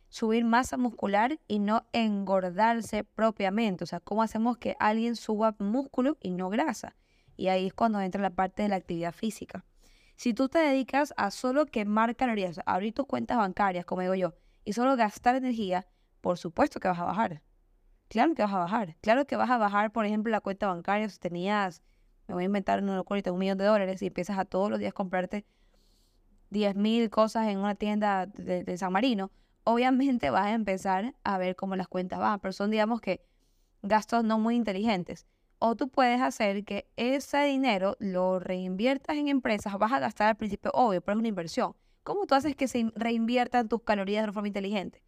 subir 0.08 0.44
masa 0.44 0.78
muscular 0.78 1.38
y 1.46 1.58
no 1.58 1.86
engordarse 1.92 3.04
propiamente? 3.04 3.84
O 3.84 3.86
sea, 3.86 4.00
¿cómo 4.00 4.22
hacemos 4.22 4.56
que 4.56 4.74
alguien 4.80 5.16
suba 5.16 5.54
músculo 5.58 6.16
y 6.20 6.30
no 6.30 6.48
grasa? 6.48 6.96
Y 7.36 7.48
ahí 7.48 7.66
es 7.66 7.74
cuando 7.74 8.00
entra 8.00 8.22
la 8.22 8.30
parte 8.30 8.62
de 8.62 8.68
la 8.68 8.76
actividad 8.76 9.12
física. 9.12 9.64
Si 10.16 10.32
tú 10.34 10.48
te 10.48 10.58
dedicas 10.58 11.12
a 11.16 11.30
solo 11.30 11.66
quemar 11.66 12.14
calorías, 12.14 12.60
abrir 12.66 12.94
tus 12.94 13.06
cuentas 13.06 13.36
bancarias, 13.36 13.84
como 13.84 14.02
digo 14.02 14.14
yo, 14.14 14.34
y 14.64 14.72
solo 14.72 14.96
gastar 14.96 15.34
energía, 15.36 15.86
por 16.20 16.38
supuesto 16.38 16.80
que 16.80 16.88
vas 16.88 16.98
a 16.98 17.04
bajar. 17.04 17.42
Claro 18.08 18.34
que 18.34 18.42
vas 18.42 18.52
a 18.52 18.58
bajar. 18.58 18.96
Claro 19.00 19.26
que 19.26 19.36
vas 19.36 19.50
a 19.50 19.58
bajar, 19.58 19.92
por 19.92 20.06
ejemplo, 20.06 20.30
la 20.30 20.40
cuenta 20.40 20.68
bancaria. 20.68 21.08
Si 21.08 21.18
tenías, 21.18 21.82
me 22.28 22.34
voy 22.34 22.44
a 22.44 22.46
inventar 22.46 22.82
una 22.82 22.96
locura, 22.96 23.20
un 23.32 23.38
millón 23.38 23.58
de 23.58 23.64
dólares 23.64 24.02
y 24.02 24.06
empiezas 24.06 24.38
a 24.38 24.44
todos 24.44 24.70
los 24.70 24.78
días 24.78 24.94
comprarte 24.94 25.44
10 26.50 26.76
mil 26.76 27.10
cosas 27.10 27.48
en 27.48 27.58
una 27.58 27.74
tienda 27.74 28.26
de, 28.26 28.76
San 28.78 28.92
Marino, 28.92 29.30
obviamente 29.64 30.30
vas 30.30 30.46
a 30.46 30.52
empezar 30.52 31.14
a 31.24 31.38
ver 31.38 31.56
cómo 31.56 31.76
las 31.76 31.88
cuentas 31.88 32.20
van. 32.20 32.38
Pero 32.40 32.52
son, 32.52 32.70
digamos 32.70 33.00
que, 33.00 33.24
gastos 33.82 34.24
no 34.24 34.38
muy 34.38 34.54
inteligentes. 34.54 35.26
O 35.58 35.76
tú 35.76 35.88
puedes 35.88 36.20
hacer 36.20 36.64
que 36.64 36.88
ese 36.96 37.44
dinero 37.44 37.96
lo 37.98 38.38
reinviertas 38.38 39.16
en 39.16 39.28
empresas, 39.28 39.78
vas 39.78 39.92
a 39.92 40.00
gastar 40.00 40.28
al 40.28 40.36
principio, 40.36 40.70
obvio, 40.74 41.00
pero 41.00 41.16
es 41.16 41.20
una 41.20 41.28
inversión. 41.28 41.74
¿Cómo 42.02 42.26
tú 42.26 42.34
haces 42.34 42.54
que 42.54 42.68
se 42.68 42.90
reinviertan 42.94 43.68
tus 43.68 43.82
calorías 43.82 44.22
de 44.22 44.24
una 44.24 44.32
forma 44.32 44.48
inteligente? 44.48 45.02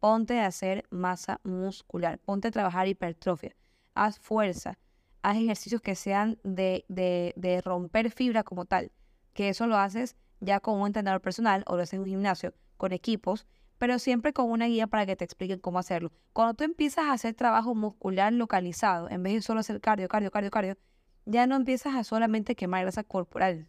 ponte 0.00 0.40
a 0.40 0.46
hacer 0.46 0.84
masa 0.90 1.40
muscular, 1.44 2.18
ponte 2.18 2.48
a 2.48 2.50
trabajar 2.50 2.88
hipertrofia, 2.88 3.54
haz 3.94 4.18
fuerza, 4.18 4.78
haz 5.22 5.36
ejercicios 5.36 5.80
que 5.80 5.94
sean 5.94 6.38
de, 6.44 7.62
romper 7.64 8.10
fibra 8.10 8.42
como 8.44 8.64
tal, 8.64 8.92
que 9.34 9.48
eso 9.48 9.66
lo 9.66 9.76
haces 9.76 10.16
ya 10.40 10.60
con 10.60 10.80
un 10.80 10.86
entrenador 10.86 11.20
personal 11.20 11.64
o 11.66 11.76
lo 11.76 11.82
haces 11.82 11.94
en 11.94 12.00
un 12.00 12.06
gimnasio, 12.06 12.54
con 12.76 12.92
equipos, 12.92 13.46
pero 13.78 13.98
siempre 13.98 14.32
con 14.32 14.50
una 14.50 14.66
guía 14.66 14.86
para 14.86 15.06
que 15.06 15.16
te 15.16 15.24
expliquen 15.24 15.60
cómo 15.60 15.78
hacerlo. 15.78 16.12
Cuando 16.32 16.54
tú 16.54 16.64
empiezas 16.64 17.06
a 17.06 17.12
hacer 17.12 17.34
trabajo 17.34 17.74
muscular 17.74 18.32
localizado, 18.32 19.08
en 19.08 19.22
vez 19.22 19.34
de 19.34 19.42
solo 19.42 19.60
hacer 19.60 19.80
cardio, 19.80 20.08
cardio, 20.08 20.30
cardio, 20.30 20.50
cardio, 20.50 20.76
ya 21.24 21.46
no 21.46 21.56
empiezas 21.56 21.94
a 21.94 22.04
solamente 22.04 22.56
quemar 22.56 22.82
grasa 22.82 23.04
corporal, 23.04 23.68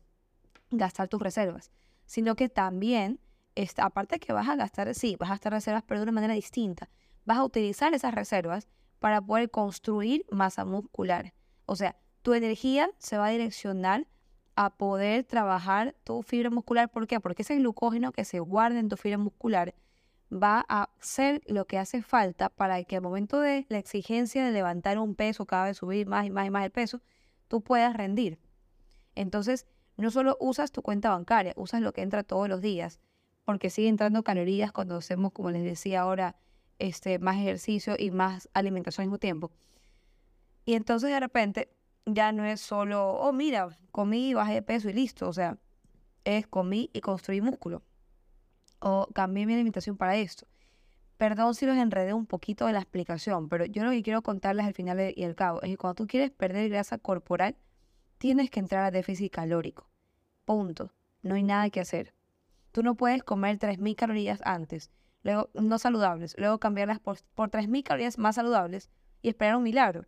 gastar 0.71 1.07
tus 1.07 1.21
reservas, 1.21 1.71
sino 2.05 2.35
que 2.35 2.49
también, 2.49 3.19
aparte 3.77 4.19
que 4.19 4.33
vas 4.33 4.49
a 4.49 4.55
gastar, 4.55 4.93
sí, 4.95 5.15
vas 5.19 5.29
a 5.29 5.33
gastar 5.33 5.53
reservas, 5.53 5.83
pero 5.85 5.99
de 5.99 6.03
una 6.03 6.11
manera 6.11 6.33
distinta. 6.33 6.89
Vas 7.25 7.37
a 7.37 7.43
utilizar 7.43 7.93
esas 7.93 8.15
reservas 8.15 8.67
para 8.99 9.21
poder 9.21 9.51
construir 9.51 10.25
masa 10.31 10.65
muscular. 10.65 11.33
O 11.65 11.75
sea, 11.75 11.95
tu 12.21 12.33
energía 12.33 12.89
se 12.97 13.17
va 13.17 13.27
a 13.27 13.29
direccionar 13.29 14.07
a 14.55 14.71
poder 14.71 15.23
trabajar 15.23 15.95
tu 16.03 16.23
fibra 16.23 16.49
muscular. 16.49 16.89
¿Por 16.89 17.07
qué? 17.07 17.19
Porque 17.19 17.43
ese 17.43 17.55
glucógeno 17.57 18.11
que 18.11 18.25
se 18.25 18.39
guarda 18.39 18.79
en 18.79 18.89
tu 18.89 18.97
fibra 18.97 19.17
muscular 19.17 19.73
va 20.31 20.65
a 20.69 20.89
ser 21.00 21.41
lo 21.48 21.65
que 21.65 21.77
hace 21.77 22.01
falta 22.01 22.50
para 22.50 22.83
que 22.83 22.98
al 22.98 23.01
momento 23.01 23.39
de 23.39 23.65
la 23.69 23.79
exigencia 23.79 24.45
de 24.45 24.51
levantar 24.51 25.00
un 25.00 25.15
peso, 25.15 25.45
cada 25.45 25.65
vez 25.65 25.77
subir 25.77 26.07
más 26.07 26.25
y 26.25 26.29
más 26.29 26.48
y 26.48 26.50
más 26.50 26.65
el 26.65 26.71
peso, 26.71 27.01
tú 27.48 27.62
puedas 27.62 27.95
rendir. 27.95 28.39
Entonces, 29.15 29.65
no 29.98 30.12
solo 30.12 30.38
usas 30.39 30.71
tu 30.71 30.81
cuenta 30.81 31.09
bancaria, 31.09 31.53
usas 31.57 31.81
lo 31.81 31.93
que 31.93 32.01
entra 32.01 32.24
todos 32.24 32.48
los 32.48 32.62
días, 32.62 33.00
porque 33.43 33.69
sigue 33.69 33.89
entrando 33.89 34.24
calorías 34.24 34.71
cuando 34.71 34.98
hacemos, 34.98 35.31
como 35.33 35.51
les 35.51 35.63
decía 35.63 36.01
ahora, 36.01 36.36
este, 36.77 37.19
más 37.19 37.38
ejercicio 37.38 37.95
y 37.98 38.12
más 38.12 38.50
alimentación 38.53 39.03
al 39.03 39.07
mismo 39.07 39.19
tiempo. 39.19 39.51
Y 40.65 40.75
entonces 40.75 41.09
de 41.09 41.19
repente 41.19 41.69
ya 42.05 42.31
no 42.31 42.45
es 42.45 42.62
solo, 42.62 43.13
oh, 43.13 43.33
mira, 43.33 43.69
comí 43.91 44.29
y 44.29 44.33
bajé 44.33 44.53
de 44.53 44.62
peso 44.62 44.89
y 44.89 44.93
listo. 44.93 45.27
O 45.27 45.33
sea, 45.33 45.57
es 46.24 46.48
comí 46.48 46.89
y 46.93 47.01
construí 47.01 47.41
músculo. 47.41 47.81
O 48.79 49.07
cambié 49.13 49.45
mi 49.45 49.53
alimentación 49.53 49.98
para 49.98 50.15
esto. 50.15 50.48
Perdón 51.17 51.53
si 51.53 51.65
los 51.65 51.77
enredé 51.77 52.13
un 52.13 52.25
poquito 52.25 52.65
de 52.65 52.74
la 52.74 52.79
explicación, 52.79 53.50
pero 53.50 53.65
yo 53.65 53.83
lo 53.83 53.91
que 53.91 54.03
quiero 54.03 54.21
contarles 54.21 54.65
al 54.65 54.74
final 54.74 55.13
y 55.13 55.24
al 55.24 55.36
cabo 55.36 55.62
es 55.62 55.69
que 55.69 55.77
cuando 55.77 55.95
tú 55.95 56.07
quieres 56.07 56.31
perder 56.31 56.69
grasa 56.69 56.98
corporal, 56.98 57.57
tienes 58.17 58.50
que 58.50 58.62
entrar 58.62 58.86
a 58.86 58.91
déficit 58.91 59.33
calórico. 59.33 59.89
Punto. 60.45 60.93
No 61.21 61.36
hay 61.36 61.43
nada 61.43 61.69
que 61.69 61.81
hacer. 61.81 62.13
Tú 62.71 62.83
no 62.83 62.95
puedes 62.95 63.24
comer 63.24 63.57
3.000 63.59 63.95
calorías 63.95 64.39
antes, 64.45 64.91
luego 65.24 65.50
no 65.53 65.77
saludables, 65.79 66.36
luego 66.38 66.59
cambiarlas 66.59 67.00
por, 67.00 67.17
por 67.36 67.50
3.000 67.50 67.83
calorías 67.83 68.17
más 68.17 68.36
saludables 68.36 68.89
y 69.21 69.29
esperar 69.29 69.57
un 69.57 69.63
milagro. 69.63 70.05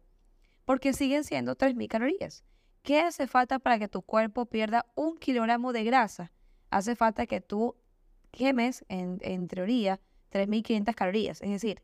Porque 0.63 0.93
siguen 0.93 1.23
siendo 1.23 1.57
3.000 1.57 1.87
calorías. 1.89 2.45
¿Qué 2.83 3.01
hace 3.01 3.27
falta 3.27 3.59
para 3.59 3.79
que 3.79 3.87
tu 3.87 4.01
cuerpo 4.01 4.45
pierda 4.45 4.85
un 4.95 5.17
kilogramo 5.17 5.73
de 5.73 5.83
grasa? 5.83 6.31
Hace 6.69 6.95
falta 6.95 7.27
que 7.27 7.41
tú 7.41 7.75
quemes, 8.31 8.85
en, 8.89 9.19
en 9.21 9.47
teoría, 9.47 9.99
3.500 10.31 10.95
calorías, 10.95 11.41
es 11.41 11.49
decir, 11.49 11.81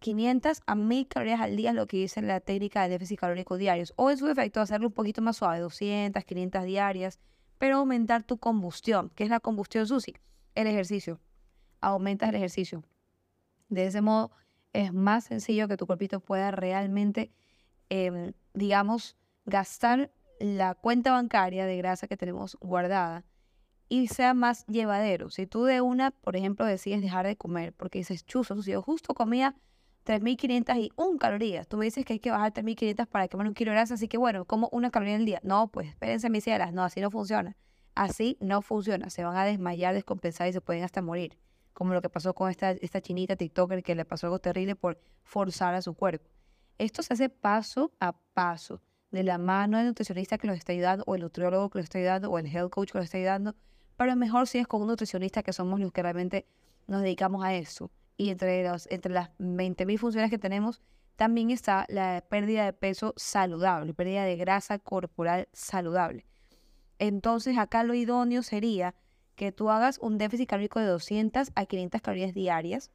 500 0.00 0.62
a 0.66 0.74
1.000 0.74 1.08
calorías 1.08 1.40
al 1.40 1.56
día 1.56 1.72
lo 1.72 1.86
que 1.86 1.96
dice 1.96 2.20
la 2.22 2.40
técnica 2.40 2.82
de 2.82 2.90
déficit 2.90 3.18
calórico 3.18 3.56
diarios, 3.56 3.92
o 3.96 4.10
en 4.10 4.18
su 4.18 4.28
efecto 4.28 4.60
hacerlo 4.60 4.88
un 4.88 4.92
poquito 4.92 5.22
más 5.22 5.38
suave, 5.38 5.60
200, 5.60 6.24
500 6.24 6.64
diarias, 6.64 7.18
pero 7.58 7.78
aumentar 7.78 8.22
tu 8.22 8.38
combustión, 8.38 9.10
que 9.14 9.24
es 9.24 9.30
la 9.30 9.40
combustión 9.40 9.86
SUSI, 9.86 10.14
el 10.54 10.66
ejercicio. 10.66 11.20
Aumentas 11.80 12.28
el 12.28 12.34
ejercicio. 12.34 12.82
De 13.68 13.86
ese 13.86 14.00
modo 14.00 14.30
es 14.72 14.92
más 14.92 15.24
sencillo 15.24 15.68
que 15.68 15.76
tu 15.76 15.86
cuerpito 15.86 16.20
pueda 16.20 16.50
realmente, 16.50 17.32
em, 17.88 18.32
digamos, 18.52 19.16
gastar 19.46 20.12
la 20.38 20.74
cuenta 20.74 21.12
bancaria 21.12 21.64
de 21.66 21.76
grasa 21.78 22.08
que 22.08 22.16
tenemos 22.16 22.56
guardada 22.60 23.24
y 23.88 24.08
sea 24.08 24.34
más 24.34 24.66
llevadero. 24.66 25.30
Si 25.30 25.46
tú 25.46 25.64
de 25.64 25.80
una, 25.80 26.10
por 26.10 26.36
ejemplo, 26.36 26.64
decides 26.64 27.02
dejar 27.02 27.26
de 27.26 27.36
comer 27.36 27.72
porque 27.72 27.98
dices, 27.98 28.24
chuzo, 28.24 28.60
si 28.62 28.72
yo 28.72 28.82
justo 28.82 29.14
comía 29.14 29.54
3.500 30.04 30.78
y 30.80 30.90
un 30.96 31.18
calorías, 31.18 31.68
tú 31.68 31.76
me 31.76 31.84
dices 31.84 32.04
que 32.04 32.14
hay 32.14 32.18
que 32.20 32.30
bajar 32.30 32.52
3.500 32.52 33.06
para 33.06 33.28
quemar 33.28 33.46
un 33.46 33.54
kilo 33.54 33.70
de 33.70 33.76
grasa, 33.76 33.94
así 33.94 34.08
que 34.08 34.18
bueno, 34.18 34.44
como 34.44 34.68
una 34.72 34.90
caloría 34.90 35.16
al 35.16 35.24
día. 35.24 35.40
No, 35.42 35.68
pues 35.68 35.88
espérense 35.88 36.30
mis 36.30 36.44
cielas, 36.44 36.72
no, 36.72 36.82
así 36.82 37.00
no 37.00 37.10
funciona. 37.10 37.56
Así 37.94 38.36
no 38.40 38.60
funciona, 38.60 39.08
se 39.08 39.24
van 39.24 39.36
a 39.36 39.44
desmayar, 39.44 39.94
descompensar 39.94 40.48
y 40.48 40.52
se 40.52 40.60
pueden 40.60 40.84
hasta 40.84 41.00
morir. 41.00 41.38
Como 41.72 41.94
lo 41.94 42.02
que 42.02 42.10
pasó 42.10 42.34
con 42.34 42.50
esta, 42.50 42.72
esta 42.72 43.00
chinita 43.00 43.36
TikToker 43.36 43.82
que 43.82 43.94
le 43.94 44.04
pasó 44.04 44.26
algo 44.26 44.38
terrible 44.38 44.76
por 44.76 45.00
forzar 45.22 45.74
a 45.74 45.82
su 45.82 45.94
cuerpo. 45.94 46.28
Esto 46.78 47.02
se 47.02 47.14
hace 47.14 47.30
paso 47.30 47.92
a 48.00 48.12
paso, 48.34 48.82
de 49.10 49.22
la 49.22 49.38
mano 49.38 49.78
del 49.78 49.86
nutricionista 49.86 50.36
que 50.36 50.46
los 50.46 50.56
está 50.56 50.72
ayudando, 50.72 51.04
o 51.06 51.14
el 51.14 51.22
nutriólogo 51.22 51.70
que 51.70 51.78
los 51.78 51.84
está 51.84 51.98
ayudando, 51.98 52.30
o 52.30 52.38
el 52.38 52.46
health 52.46 52.70
coach 52.70 52.92
que 52.92 52.98
los 52.98 53.06
está 53.06 53.16
ayudando, 53.16 53.54
pero 53.96 54.14
mejor 54.16 54.46
si 54.46 54.58
es 54.58 54.66
con 54.66 54.82
un 54.82 54.88
nutricionista 54.88 55.42
que 55.42 55.52
somos 55.52 55.80
los 55.80 55.92
que 55.92 56.02
realmente 56.02 56.46
nos 56.86 57.02
dedicamos 57.02 57.44
a 57.44 57.54
eso. 57.54 57.90
Y 58.16 58.30
entre, 58.30 58.68
los, 58.68 58.86
entre 58.90 59.12
las 59.12 59.30
20.000 59.38 59.98
funciones 59.98 60.30
que 60.30 60.38
tenemos, 60.38 60.80
también 61.16 61.50
está 61.50 61.86
la 61.88 62.24
pérdida 62.28 62.64
de 62.64 62.72
peso 62.72 63.14
saludable, 63.16 63.94
pérdida 63.94 64.24
de 64.24 64.36
grasa 64.36 64.78
corporal 64.78 65.48
saludable. 65.52 66.26
Entonces 66.98 67.58
acá 67.58 67.84
lo 67.84 67.94
idóneo 67.94 68.42
sería 68.42 68.94
que 69.34 69.52
tú 69.52 69.70
hagas 69.70 69.98
un 69.98 70.18
déficit 70.18 70.48
calórico 70.48 70.80
de 70.80 70.86
200 70.86 71.52
a 71.54 71.66
500 71.66 72.00
calorías 72.00 72.34
diarias, 72.34 72.90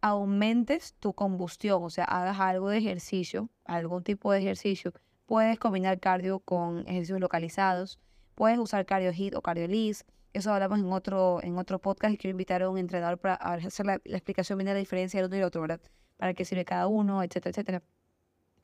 aumentes 0.00 0.94
tu 1.00 1.12
combustión, 1.14 1.82
o 1.82 1.90
sea, 1.90 2.04
hagas 2.04 2.38
algo 2.38 2.68
de 2.68 2.78
ejercicio, 2.78 3.48
algún 3.64 4.04
tipo 4.04 4.32
de 4.32 4.38
ejercicio. 4.38 4.92
Puedes 5.26 5.58
combinar 5.58 5.98
cardio 5.98 6.38
con 6.38 6.86
ejercicios 6.86 7.20
localizados, 7.20 7.98
Puedes 8.38 8.60
usar 8.60 8.86
CardioHit 8.86 9.34
o 9.34 9.42
CardioList. 9.42 10.08
Eso 10.32 10.52
hablamos 10.52 10.78
en 10.78 10.92
otro, 10.92 11.40
en 11.42 11.58
otro 11.58 11.80
podcast 11.80 12.14
y 12.14 12.18
quiero 12.18 12.30
invitar 12.30 12.62
a 12.62 12.70
un 12.70 12.78
entrenador 12.78 13.18
para 13.18 13.34
hacer 13.34 13.84
la, 13.84 13.94
explicación 14.04 14.58
bien 14.58 14.66
de 14.66 14.74
la 14.74 14.78
diferencia 14.78 15.18
del 15.18 15.26
uno 15.26 15.34
y 15.34 15.38
el 15.40 15.44
otro, 15.44 15.60
¿verdad? 15.60 15.80
Para 16.16 16.34
qué 16.34 16.44
sirve 16.44 16.64
cada 16.64 16.86
uno, 16.86 17.24
etcétera, 17.24 17.50
etcétera. 17.50 17.82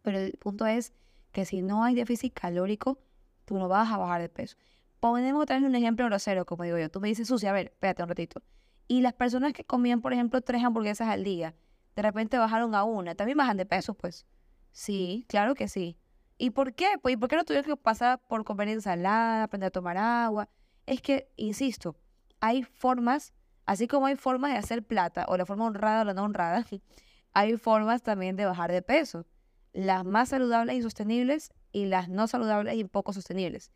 Pero 0.03 0.19
el 0.21 0.39
punto 0.39 0.65
es 0.65 0.93
que 1.33 1.45
si 1.45 1.61
no 1.61 1.83
hay 1.83 1.97
déficit 1.97 2.33
calórico, 2.35 3.01
tú 3.47 3.59
no 3.59 3.67
vas 3.67 3.91
a 3.91 3.97
bajar 3.97 4.21
de 4.21 4.29
peso. 4.29 4.57
Podemos 5.01 5.45
traer 5.45 5.65
un 5.65 5.75
ejemplo 5.75 6.07
grosero, 6.07 6.47
como 6.47 6.63
digo 6.63 6.79
yo. 6.79 6.89
Tú 6.89 7.01
me 7.01 7.09
dices, 7.09 7.27
Susi, 7.27 7.49
a 7.49 7.53
ver, 7.53 7.73
espérate 7.73 8.05
un 8.05 8.11
ratito. 8.11 8.43
Y 8.87 9.01
las 9.01 9.15
personas 9.15 9.55
que 9.55 9.65
comían, 9.65 10.01
por 10.01 10.13
ejemplo, 10.13 10.41
tres 10.41 10.63
hamburguesas 10.63 11.09
al 11.09 11.25
día, 11.25 11.57
de 11.97 12.03
repente 12.03 12.39
bajaron 12.39 12.77
a 12.77 12.85
una, 12.85 13.17
¿también 13.17 13.39
bajan 13.39 13.57
de 13.57 13.67
peso, 13.67 13.95
pues? 13.95 14.25
Sí, 14.71 15.25
claro 15.27 15.57
que 15.57 15.67
sí. 15.67 15.99
¿Y 16.37 16.51
por 16.51 16.75
qué? 16.75 16.87
Pues, 17.01 17.15
¿Y 17.15 17.17
por 17.17 17.29
qué 17.29 17.37
no 17.37 17.45
tuvieron 17.45 17.65
que 17.65 17.77
pasar 17.77 18.21
por 18.27 18.45
comer 18.45 18.69
ensalada, 18.69 19.45
aprender 19.45 19.69
a 19.69 19.71
tomar 19.71 19.97
agua? 19.97 20.49
Es 20.87 21.01
que, 21.01 21.31
insisto, 21.37 21.97
hay 22.41 22.63
formas, 22.65 23.33
así 23.67 23.87
como 23.87 24.07
hay 24.07 24.17
formas 24.17 24.53
de 24.53 24.59
hacer 24.59 24.83
plata, 24.85 25.27
o 25.29 25.37
la 25.37 25.47
forma 25.47 25.67
honrada 25.67 26.03
o 26.03 26.05
la 26.05 26.15
no 26.15 26.25
honrada, 26.25 26.65
hay 27.33 27.57
formas 27.57 28.03
también 28.03 28.37
de 28.37 28.47
bajar 28.47 28.73
de 28.73 28.83
peso. 28.83 29.27
Las 29.73 30.05
más 30.05 30.29
saludables 30.31 30.77
y 30.77 30.83
sostenibles 30.83 31.53
y 31.73 31.87
las 31.87 32.09
no 32.09 32.27
saludables 32.27 32.77
y 32.77 32.85
poco 32.85 33.13
sostenibles. 33.13 33.73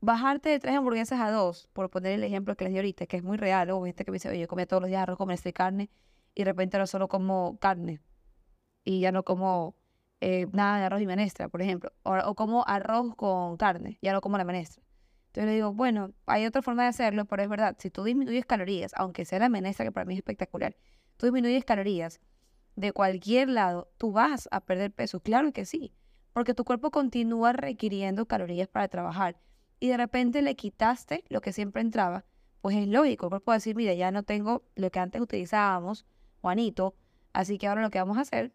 Bajarte 0.00 0.48
de 0.48 0.58
tres 0.58 0.74
hamburguesas 0.74 1.20
a 1.20 1.30
dos, 1.30 1.68
por 1.72 1.88
poner 1.90 2.12
el 2.12 2.24
ejemplo 2.24 2.56
que 2.56 2.64
les 2.64 2.72
di 2.72 2.78
ahorita, 2.78 3.06
que 3.06 3.18
es 3.18 3.22
muy 3.22 3.36
real, 3.36 3.70
o 3.70 3.84
gente 3.84 4.04
que 4.04 4.10
me 4.10 4.16
dice, 4.16 4.28
oye, 4.28 4.40
yo 4.40 4.48
comía 4.48 4.66
todos 4.66 4.82
los 4.82 4.88
días 4.88 5.02
arroz 5.02 5.18
este 5.30 5.52
carne, 5.52 5.90
y 6.34 6.40
de 6.40 6.44
repente 6.46 6.76
ahora 6.76 6.86
solo 6.86 7.08
como 7.08 7.56
carne, 7.60 8.00
y 8.84 9.00
ya 9.00 9.12
no 9.12 9.22
como 9.22 9.76
eh, 10.24 10.46
nada 10.52 10.78
de 10.78 10.84
arroz 10.84 11.02
y 11.02 11.06
menestra, 11.06 11.48
por 11.48 11.62
ejemplo, 11.62 11.90
o, 12.04 12.36
como 12.36 12.64
arroz 12.68 13.16
con 13.16 13.56
carne, 13.56 13.98
ya 14.00 14.12
no 14.12 14.20
como 14.20 14.38
la 14.38 14.44
menestra. 14.44 14.80
Entonces 15.26 15.46
le 15.46 15.54
digo, 15.56 15.72
bueno, 15.72 16.12
hay 16.26 16.46
otra 16.46 16.62
forma 16.62 16.84
de 16.84 16.90
hacerlo, 16.90 17.24
pero 17.24 17.42
es 17.42 17.48
verdad, 17.48 17.74
si 17.80 17.90
tú 17.90 18.04
disminuyes 18.04 18.46
calorías, 18.46 18.92
aunque 18.94 19.24
sea 19.24 19.40
la 19.40 19.48
menestra, 19.48 19.84
que 19.84 19.90
para 19.90 20.04
mí 20.04 20.14
es 20.14 20.18
espectacular, 20.18 20.76
tú 21.16 21.26
disminuyes 21.26 21.64
calorías 21.64 22.20
de 22.76 22.92
cualquier 22.92 23.48
lado, 23.48 23.90
tú 23.98 24.12
vas 24.12 24.48
a 24.52 24.60
perder 24.60 24.92
peso, 24.92 25.18
claro 25.18 25.52
que 25.52 25.64
sí, 25.64 25.92
porque 26.32 26.54
tu 26.54 26.62
cuerpo 26.62 26.92
continúa 26.92 27.52
requiriendo 27.52 28.26
calorías 28.26 28.68
para 28.68 28.86
trabajar 28.86 29.40
y 29.80 29.88
de 29.88 29.96
repente 29.96 30.40
le 30.40 30.54
quitaste 30.54 31.24
lo 31.30 31.40
que 31.40 31.52
siempre 31.52 31.82
entraba, 31.82 32.24
pues 32.60 32.76
es 32.76 32.86
lógico, 32.86 33.26
el 33.26 33.30
cuerpo 33.30 33.50
va 33.50 33.54
a 33.54 33.56
decir, 33.56 33.74
mira, 33.74 33.92
ya 33.94 34.12
no 34.12 34.22
tengo 34.22 34.62
lo 34.76 34.88
que 34.92 35.00
antes 35.00 35.20
utilizábamos, 35.20 36.06
Juanito, 36.40 36.94
así 37.32 37.58
que 37.58 37.66
ahora 37.66 37.82
lo 37.82 37.90
que 37.90 37.98
vamos 37.98 38.18
a 38.18 38.20
hacer 38.20 38.52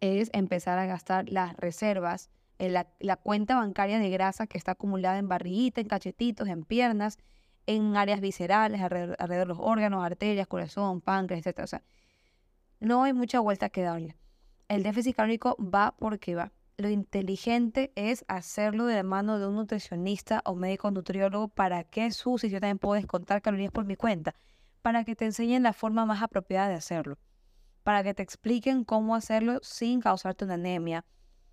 es 0.00 0.30
empezar 0.32 0.78
a 0.78 0.86
gastar 0.86 1.28
las 1.28 1.56
reservas, 1.56 2.30
en 2.58 2.74
la, 2.74 3.16
cuenta 3.16 3.56
bancaria 3.56 3.98
de 3.98 4.10
grasa 4.10 4.46
que 4.46 4.58
está 4.58 4.72
acumulada 4.72 5.18
en 5.18 5.28
barriguita, 5.28 5.80
en 5.80 5.88
cachetitos, 5.88 6.46
en 6.46 6.64
piernas, 6.64 7.18
en 7.66 7.96
áreas 7.96 8.20
viscerales, 8.20 8.82
alrededor, 8.82 9.16
de 9.28 9.46
los 9.46 9.58
órganos, 9.58 10.04
arterias, 10.04 10.46
corazón, 10.46 11.00
páncreas, 11.00 11.46
etc. 11.46 11.60
O 11.60 11.66
sea, 11.66 11.82
no 12.78 13.02
hay 13.04 13.14
mucha 13.14 13.40
vuelta 13.40 13.70
que 13.70 13.82
darle. 13.82 14.16
El 14.68 14.82
déficit 14.82 15.16
calórico 15.16 15.56
va 15.58 15.94
porque 15.98 16.34
va. 16.34 16.52
Lo 16.76 16.90
inteligente 16.90 17.92
es 17.94 18.24
hacerlo 18.28 18.86
de 18.86 18.96
la 18.96 19.02
mano 19.02 19.38
de 19.38 19.46
un 19.46 19.56
nutricionista 19.56 20.42
o 20.44 20.54
médico 20.54 20.90
nutriólogo 20.90 21.48
para 21.48 21.84
que 21.84 22.10
su 22.10 22.38
si 22.38 22.50
yo 22.50 22.60
también 22.60 22.78
puedo 22.78 22.94
descontar 22.94 23.40
calorías 23.42 23.72
por 23.72 23.86
mi 23.86 23.96
cuenta, 23.96 24.34
para 24.82 25.04
que 25.04 25.16
te 25.16 25.24
enseñen 25.24 25.62
la 25.62 25.72
forma 25.72 26.04
más 26.04 26.22
apropiada 26.22 26.68
de 26.68 26.74
hacerlo 26.74 27.18
para 27.90 28.04
que 28.04 28.14
te 28.14 28.22
expliquen 28.22 28.84
cómo 28.84 29.16
hacerlo 29.16 29.58
sin 29.62 30.00
causarte 30.00 30.44
una 30.44 30.54
anemia, 30.54 31.04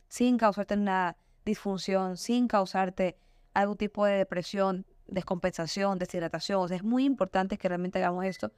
sin 0.08 0.38
causarte 0.38 0.76
una 0.76 1.18
disfunción, 1.44 2.16
sin 2.16 2.48
causarte 2.48 3.18
algún 3.56 3.76
tipo 3.76 4.06
de 4.06 4.18
depresión, 4.18 4.86
descompensación, 5.08 5.98
deshidratación. 5.98 6.62
O 6.62 6.68
sea, 6.68 6.78
es 6.78 6.84
muy 6.84 7.06
importante 7.06 7.58
que 7.58 7.68
realmente 7.68 7.98
hagamos 7.98 8.24
esto 8.26 8.52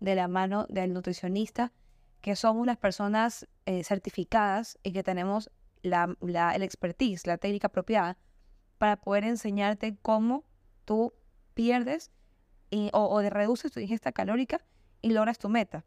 de 0.00 0.14
la 0.14 0.28
mano 0.28 0.64
del 0.70 0.94
nutricionista, 0.94 1.74
que 2.22 2.36
somos 2.36 2.66
las 2.66 2.78
personas 2.78 3.46
eh, 3.66 3.84
certificadas 3.84 4.78
y 4.82 4.92
que 4.92 5.02
tenemos 5.02 5.50
la, 5.82 6.16
el 6.54 6.62
expertise, 6.62 7.26
la 7.26 7.36
técnica 7.36 7.66
apropiada 7.66 8.16
para 8.78 8.96
poder 8.96 9.24
enseñarte 9.24 9.98
cómo 10.00 10.46
tú 10.86 11.12
pierdes 11.52 12.10
o, 12.94 12.98
o 12.98 13.20
reduces 13.20 13.72
tu 13.72 13.80
ingesta 13.80 14.12
calórica 14.12 14.64
y 15.02 15.10
logras 15.10 15.36
tu 15.36 15.50
meta. 15.50 15.84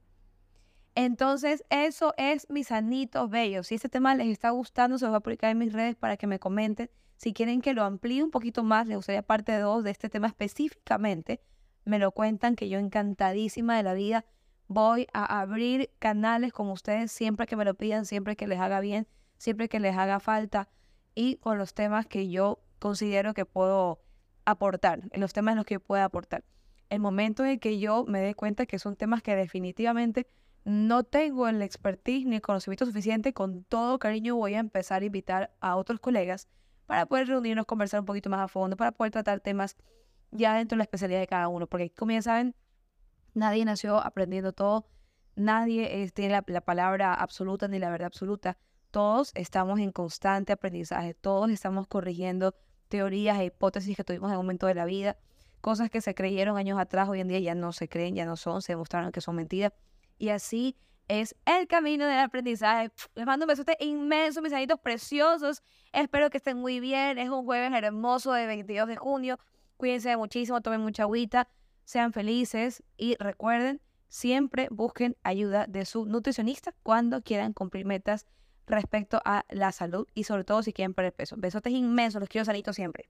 Entonces, 1.02 1.64
eso 1.70 2.14
es 2.18 2.46
mis 2.50 2.68
sanitos 2.68 3.30
bellos. 3.30 3.68
Si 3.68 3.76
este 3.76 3.88
tema 3.88 4.16
les 4.16 4.28
está 4.28 4.50
gustando, 4.50 4.98
se 4.98 5.06
los 5.06 5.14
voy 5.14 5.20
a 5.20 5.22
publicar 5.22 5.50
en 5.50 5.58
mis 5.58 5.72
redes 5.72 5.96
para 5.96 6.18
que 6.18 6.28
me 6.28 6.40
comenten. 6.40 6.92
Si 7.16 7.32
quieren 7.32 7.62
que 7.62 7.74
lo 7.74 7.86
amplíe 7.86 8.22
un 8.22 8.32
poquito 8.32 8.66
más, 8.66 8.86
les 8.86 8.98
gustaría 8.98 9.22
parte 9.22 9.58
2 9.58 9.86
de 9.86 9.92
este 9.92 10.10
tema 10.10 10.28
específicamente, 10.28 11.40
me 11.86 12.00
lo 12.00 12.12
cuentan, 12.12 12.58
que 12.58 12.68
yo 12.68 12.80
encantadísima 12.80 13.78
de 13.78 13.84
la 13.84 13.94
vida 13.94 14.26
voy 14.68 15.08
a 15.14 15.40
abrir 15.40 15.90
canales 16.00 16.52
como 16.52 16.74
ustedes 16.74 17.14
siempre 17.14 17.48
que 17.48 17.56
me 17.56 17.64
lo 17.64 17.76
pidan, 17.76 18.04
siempre 18.04 18.36
que 18.36 18.46
les 18.46 18.60
haga 18.60 18.82
bien, 18.82 19.08
siempre 19.38 19.70
que 19.70 19.80
les 19.80 19.96
haga 19.96 20.20
falta 20.20 20.68
y 21.16 21.38
con 21.38 21.58
los 21.58 21.74
temas 21.74 22.08
que 22.08 22.28
yo 22.28 22.60
considero 22.78 23.34
que 23.34 23.46
puedo 23.46 24.02
aportar, 24.44 25.04
en 25.12 25.22
los 25.22 25.32
temas 25.32 25.54
en 25.54 25.60
los 25.60 25.66
que 25.66 25.80
puedo 25.80 26.04
aportar. 26.04 26.44
El 26.90 27.00
momento 27.00 27.46
en 27.46 27.58
que 27.58 27.80
yo 27.80 28.04
me 28.06 28.20
dé 28.20 28.36
cuenta 28.36 28.66
que 28.66 28.80
son 28.80 28.98
temas 28.98 29.24
que 29.24 29.38
definitivamente 29.38 30.28
no 30.66 31.04
tengo 31.04 31.48
el 31.48 31.62
expertise 31.62 32.26
ni 32.26 32.36
el 32.38 32.42
conocimiento 32.42 32.86
suficiente, 32.86 33.34
con 33.34 33.64
todo 33.64 34.00
cariño 34.00 34.36
voy 34.36 34.56
a 34.56 34.60
empezar 34.60 35.02
a 35.02 35.06
invitar 35.06 35.54
a 35.60 35.76
otros 35.76 36.00
colegas 36.00 36.48
para 36.86 37.06
poder 37.06 37.28
reunirnos, 37.28 37.66
conversar 37.66 38.00
un 38.02 38.06
poquito 38.06 38.30
más 38.30 38.42
a 38.42 38.48
fondo, 38.48 38.76
para 38.76 38.92
poder 38.92 39.12
tratar 39.12 39.40
temas 39.40 39.78
ya 40.32 40.56
dentro 40.56 40.76
de 40.76 40.80
la 40.80 40.84
especialidad 40.84 41.20
de 41.20 41.28
cada 41.28 41.48
uno. 41.48 41.68
Porque 41.68 41.92
como 41.92 42.12
ya 42.12 42.22
saben, 42.22 42.56
nadie 43.34 43.64
nació 43.66 43.98
aprendiendo 44.00 44.54
todo, 44.54 44.88
nadie 45.36 46.10
tiene 46.14 46.34
la, 46.34 46.44
la 46.48 46.62
palabra 46.62 47.14
absoluta 47.14 47.68
ni 47.68 47.80
la 47.80 47.90
verdad 47.90 48.08
absoluta. 48.08 48.58
Todos 48.92 49.32
estamos 49.36 49.80
en 49.80 49.92
constante 49.92 50.52
aprendizaje, 50.52 51.14
todos 51.14 51.50
estamos 51.52 51.88
corrigiendo 51.88 52.56
teorías 52.90 53.40
e 53.40 53.46
hipótesis 53.46 53.96
que 53.96 54.04
tuvimos 54.04 54.32
en 54.32 54.38
un 54.38 54.46
momento 54.46 54.68
de 54.68 54.74
la 54.74 54.86
vida, 54.86 55.18
cosas 55.62 55.90
que 55.90 56.02
se 56.02 56.16
creyeron 56.16 56.58
años 56.58 56.80
atrás, 56.80 57.08
hoy 57.08 57.22
en 57.22 57.28
día 57.28 57.40
ya 57.40 57.56
no 57.56 57.72
se 57.72 57.88
creen, 57.88 58.16
ya 58.16 58.26
no 58.26 58.36
son, 58.36 58.62
se 58.62 58.74
demostraron 58.74 59.12
que 59.12 59.22
son 59.22 59.36
mentiras. 59.36 59.74
Y 60.20 60.30
así 60.30 60.76
es 61.08 61.36
el 61.46 61.68
camino 61.68 62.06
del 62.06 62.20
aprendizaje. 62.20 62.92
Les 63.16 63.26
mando 63.26 63.46
un 63.46 63.48
besote 63.48 63.76
inmenso, 63.80 64.42
mis 64.42 64.54
anitos 64.54 64.80
preciosos. 64.80 65.64
Espero 65.92 66.30
que 66.30 66.38
estén 66.38 66.58
muy 66.58 66.80
bien. 66.80 67.18
Es 67.18 67.30
un 67.30 67.46
jueves 67.46 67.72
hermoso 67.74 68.32
de 68.34 68.46
22 68.46 68.88
de 68.88 68.96
junio. 68.96 69.40
Cuídense 69.78 70.16
muchísimo, 70.18 70.62
tomen 70.62 70.82
mucha 70.82 71.04
agüita, 71.04 71.48
sean 71.86 72.12
felices 72.12 72.84
y 72.98 73.16
recuerden, 73.18 73.82
siempre 74.10 74.68
busquen 74.70 75.16
ayuda 75.24 75.68
de 75.68 75.86
su 75.86 76.06
nutricionista 76.06 76.76
cuando 76.84 77.22
quieran 77.22 77.54
cumplir 77.54 77.86
metas 77.86 78.26
respecto 78.68 79.22
a 79.24 79.46
la 79.50 79.72
salud 79.72 80.06
y 80.14 80.26
sobre 80.26 80.44
todo 80.44 80.62
si 80.64 80.74
quieren 80.74 80.94
perder 80.94 81.14
peso. 81.14 81.36
Besotes 81.38 81.72
inmensos, 81.72 82.20
los 82.20 82.28
quiero 82.28 82.44
sanitos 82.44 82.76
siempre. 82.76 83.10